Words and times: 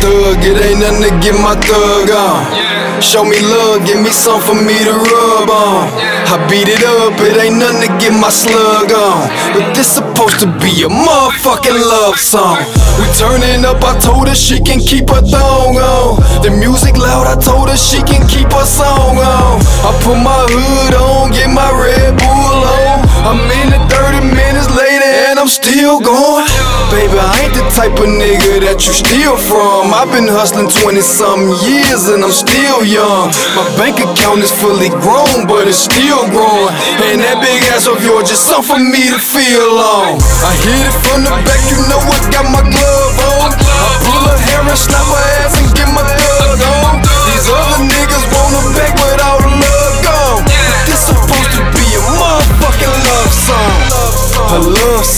thug, 0.00 0.40
it 0.40 0.56
ain't 0.56 0.80
nothing 0.80 1.04
to 1.08 1.12
get 1.20 1.36
my 1.36 1.54
thug 1.60 2.10
on. 2.10 2.80
Show 3.00 3.24
me 3.24 3.40
love, 3.40 3.86
give 3.86 4.00
me 4.00 4.10
some 4.10 4.40
for 4.40 4.54
me 4.54 4.76
to 4.84 4.92
rub 4.92 5.48
on. 5.48 5.88
I 6.28 6.36
beat 6.52 6.68
it 6.68 6.84
up, 6.84 7.16
it 7.16 7.36
ain't 7.40 7.56
nothing 7.56 7.88
to 7.88 7.90
get 7.96 8.12
my 8.12 8.28
slug 8.28 8.92
on. 8.92 9.24
But 9.56 9.72
this 9.72 9.88
supposed 9.88 10.38
to 10.44 10.48
be 10.60 10.84
a 10.84 10.90
motherfucking 10.92 11.80
love 11.80 12.20
song. 12.20 12.60
We 13.00 13.08
turning 13.16 13.64
up, 13.64 13.80
I 13.80 13.96
told 13.98 14.28
her 14.28 14.36
she 14.36 14.60
can 14.60 14.80
keep 14.80 15.08
her 15.08 15.24
thong 15.24 15.80
on. 15.80 16.20
The 16.44 16.52
music 16.52 16.96
loud, 17.00 17.24
I 17.26 17.40
told 17.40 17.72
her 17.72 17.76
she 17.76 18.04
can 18.04 18.28
keep 18.28 18.52
her 18.52 18.68
song 18.68 19.16
on. 19.16 19.64
I 19.80 19.90
put 20.04 20.20
my 20.20 20.44
hood 20.52 20.94
on, 20.94 21.32
get 21.32 21.48
my 21.48 21.72
Red 21.72 22.20
Bull 22.20 22.60
on. 22.62 23.00
I'm 23.24 23.40
in 23.64 23.72
it 23.72 23.84
30 23.88 24.28
minutes 24.28 24.68
later 24.76 25.08
and 25.28 25.40
I'm 25.40 25.48
still 25.48 26.04
going. 26.04 26.46
Baby, 26.92 27.09
ain't 27.40 27.56
the 27.56 27.64
type 27.72 27.96
of 27.96 28.08
nigga 28.08 28.60
that 28.68 28.84
you 28.84 28.92
steal 28.92 29.36
from. 29.36 29.96
I've 29.96 30.12
been 30.12 30.28
hustling 30.28 30.68
20 30.68 31.00
something 31.00 31.56
years 31.64 32.12
and 32.12 32.20
I'm 32.20 32.34
still 32.34 32.84
young. 32.84 33.32
My 33.56 33.64
bank 33.80 33.96
account 33.98 34.44
is 34.44 34.52
fully 34.52 34.92
grown, 35.00 35.48
but 35.48 35.64
it's 35.64 35.80
still 35.80 36.28
growing. 36.28 36.72
And 37.08 37.24
that 37.24 37.40
big 37.40 37.60
ass 37.72 37.88
of 37.88 37.98
yours 38.04 38.28
just 38.28 38.44
something 38.44 38.76
for 38.76 38.80
me 38.80 39.08
to 39.08 39.18
feel 39.18 39.80
on. 39.80 40.20
I 40.20 40.52
hit 40.60 40.84
it 40.84 40.96
from 41.08 41.24
the 41.24 41.32
back, 41.48 41.62
you 41.72 41.80
know 41.88 42.00
I 42.00 42.18
got 42.28 42.46
my 42.52 42.62
glove 42.62 43.16
on. 43.40 43.50
I 43.56 43.88
pull 44.04 44.22
her 44.28 44.38
hair 44.44 44.60
and 44.60 44.76
snap 44.78 45.09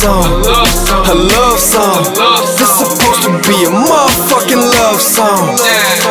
song. 0.02 0.26
A 1.06 1.14
love 1.14 1.60
song. 1.62 2.02
This 2.58 2.74
supposed 2.74 3.22
to 3.22 3.30
be 3.46 3.54
a 3.62 3.70
motherfucking 3.70 4.58
love 4.58 5.00
song. 5.00 5.54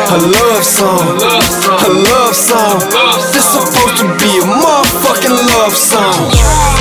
A 0.08 0.18
love 0.32 0.64
song. 0.64 1.20
A 1.20 1.90
love 1.92 2.34
song. 2.34 2.80
This 3.36 3.44
supposed 3.52 4.00
to 4.00 4.08
be 4.16 4.40
a 4.40 4.46
motherfucking 4.48 5.36
love 5.52 5.76
song. 5.76 6.16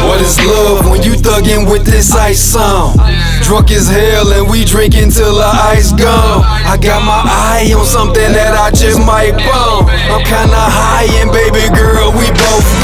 What 0.08 0.22
is 0.22 0.40
love 0.40 0.90
when 0.90 1.04
you 1.04 1.14
thuggin' 1.20 1.70
with 1.70 1.86
this 1.86 2.16
ice 2.16 2.40
song? 2.40 2.96
Drunk 3.44 3.72
as 3.72 3.90
hell 3.90 4.32
and 4.32 4.50
we 4.50 4.64
drinkin' 4.64 5.12
till 5.12 5.36
the 5.36 5.52
ice 5.76 5.92
gone. 5.92 6.44
I 6.64 6.78
got 6.80 7.04
my 7.04 7.22
eye 7.28 7.74
on 7.78 7.86
something 7.86 8.32
that 8.32 8.56
I 8.56 8.72
just 8.72 9.00
might 9.04 9.36
bone. 9.36 9.84
I'm 10.08 10.24
kinda 10.24 10.64
high 10.80 11.12
and 11.20 11.30
baby 11.30 11.68
girl, 11.76 12.12
we 12.16 12.32
both. 12.32 12.81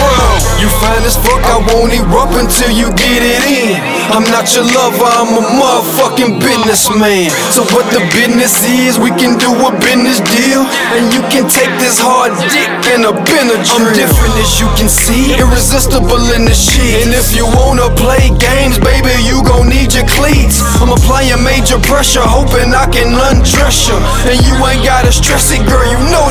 You 0.58 0.70
fine 0.82 1.06
as 1.06 1.18
fuck, 1.18 1.42
I 1.46 1.62
won't 1.70 1.94
erupt 1.94 2.34
until 2.34 2.74
you 2.74 2.90
get 2.98 3.22
it 3.22 3.42
in. 3.46 3.78
I'm 4.10 4.26
not 4.34 4.50
your 4.58 4.66
lover, 4.66 5.06
I'm 5.06 5.38
a 5.38 5.44
motherfucking 5.54 6.42
businessman. 6.42 7.30
So 7.54 7.62
what 7.74 7.86
the 7.94 8.02
business 8.14 8.58
is, 8.66 8.98
we 8.98 9.14
can 9.14 9.38
do 9.38 9.54
a 9.54 9.70
business 9.82 10.18
deal. 10.34 10.66
And 10.98 11.14
you 11.14 11.22
can 11.30 11.46
take 11.46 11.70
this 11.78 12.02
hard 12.02 12.34
dick 12.50 12.70
and 12.94 13.06
a 13.06 13.14
Benadryl. 13.14 13.90
I'm 13.90 13.94
different 13.94 14.34
as 14.42 14.58
you 14.58 14.70
can 14.74 14.90
see, 14.90 15.38
irresistible 15.38 16.22
in 16.34 16.46
the 16.46 16.56
shit. 16.56 17.06
And 17.06 17.14
if 17.14 17.34
you 17.38 17.46
wanna 17.58 17.90
play 17.94 18.34
games, 18.38 18.82
baby, 18.82 19.14
you 19.24 19.42
gon' 19.46 19.70
need 19.70 19.94
your 19.94 20.08
cleats. 20.10 20.62
I'm 20.82 20.90
applying 20.90 21.42
major 21.46 21.78
pressure, 21.82 22.26
hoping 22.26 22.74
I 22.74 22.90
can 22.90 23.14
undress 23.14 23.88
you. 23.88 23.98
And 24.26 24.38
you 24.42 24.54
ain't 24.66 24.84
gotta 24.84 25.12
stress 25.12 25.54
it, 25.54 25.62
girl, 25.70 25.86
you 25.86 26.00
know 26.10 26.27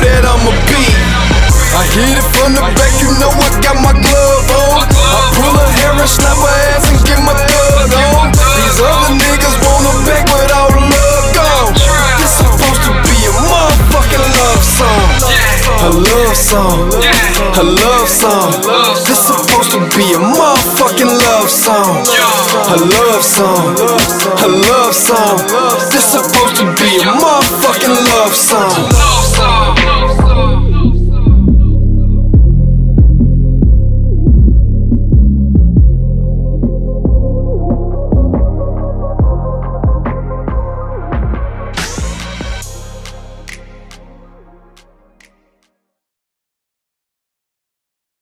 I 1.77 1.85
hit 1.93 2.17
it 2.17 2.25
from 2.33 2.57
the 2.57 2.65
back, 2.73 2.89
you 2.97 3.13
know 3.21 3.29
I 3.29 3.53
got 3.61 3.77
my 3.77 3.93
glove 3.93 4.49
on. 4.65 4.81
I 4.89 5.19
pull 5.37 5.53
her 5.61 5.69
hair 5.77 5.93
and 5.93 6.09
snap 6.09 6.33
her 6.33 6.55
ass 6.73 6.89
and 6.89 6.97
get 7.05 7.21
my 7.21 7.37
thug 7.37 7.93
on. 8.17 8.33
These 8.33 8.81
other 8.81 9.13
niggas 9.13 9.61
her 9.85 10.01
back 10.09 10.25
with 10.25 10.49
all 10.57 10.73
love 10.73 11.29
gone. 11.37 11.77
This 12.17 12.33
supposed 12.41 12.81
to 12.81 12.97
be 13.05 13.29
a 13.29 13.33
motherfucking 13.45 14.25
love 14.25 14.63
song. 14.65 15.05
A 15.85 15.89
love 15.93 16.33
song. 16.33 16.89
A 17.61 17.61
love 17.61 18.09
song. 18.09 18.49
This 19.05 19.21
supposed 19.21 19.69
to 19.77 19.79
be 19.93 20.17
a 20.17 20.21
motherfucking 20.33 21.13
love 21.13 21.45
song. 21.45 22.01
A 22.73 22.77
love 22.89 23.21
song. 23.21 23.77
A 23.77 24.49
love 24.49 24.97
song. 24.97 25.45
This 25.93 26.09
supposed 26.09 26.57
to 26.57 26.65
be 26.73 27.05
a 27.05 27.13
motherfucking 27.21 27.93
love 28.17 28.33
song. 28.33 29.26